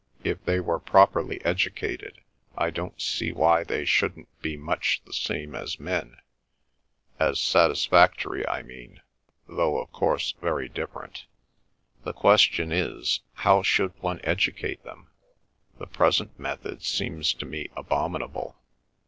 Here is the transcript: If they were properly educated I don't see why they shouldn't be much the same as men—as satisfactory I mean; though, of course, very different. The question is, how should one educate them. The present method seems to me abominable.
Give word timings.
If 0.23 0.43
they 0.45 0.59
were 0.59 0.79
properly 0.79 1.45
educated 1.45 2.21
I 2.57 2.71
don't 2.71 2.99
see 2.99 3.31
why 3.31 3.63
they 3.63 3.85
shouldn't 3.85 4.29
be 4.41 4.57
much 4.57 4.99
the 5.05 5.13
same 5.13 5.53
as 5.53 5.79
men—as 5.79 7.39
satisfactory 7.39 8.43
I 8.47 8.63
mean; 8.63 9.03
though, 9.47 9.77
of 9.79 9.91
course, 9.91 10.33
very 10.41 10.67
different. 10.67 11.27
The 12.03 12.13
question 12.13 12.71
is, 12.71 13.19
how 13.35 13.61
should 13.61 13.93
one 14.01 14.19
educate 14.23 14.81
them. 14.83 15.11
The 15.77 15.85
present 15.85 16.39
method 16.39 16.81
seems 16.81 17.31
to 17.35 17.45
me 17.45 17.69
abominable. 17.77 18.57